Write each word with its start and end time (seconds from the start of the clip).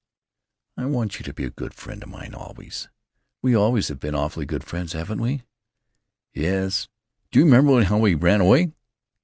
"I 0.77 0.87
want 0.87 1.19
you 1.19 1.23
to 1.25 1.31
be 1.31 1.43
a 1.43 1.51
good 1.51 1.75
friend 1.75 2.01
of 2.01 2.09
mine 2.09 2.33
always. 2.33 2.89
We 3.43 3.53
always 3.55 3.89
have 3.89 3.99
been 3.99 4.15
awfully 4.15 4.47
good 4.47 4.63
friends, 4.63 4.93
haven't 4.93 5.21
we?" 5.21 5.43
"Yes. 6.33 6.87
Do 7.29 7.37
you 7.37 7.45
remember 7.45 7.83
how 7.83 7.99
we 7.99 8.15
ran 8.15 8.41
away?" 8.41 8.73